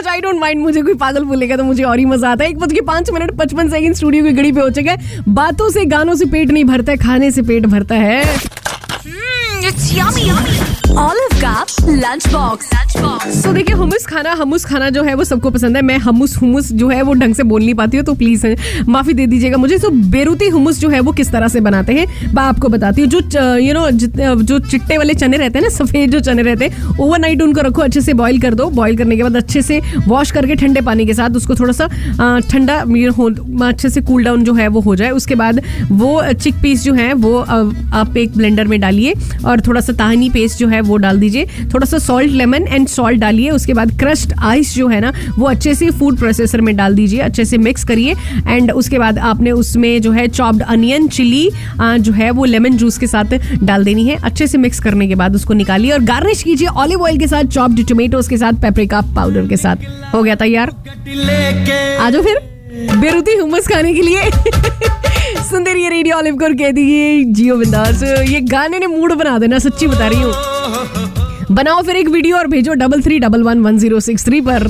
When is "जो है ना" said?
44.74-45.12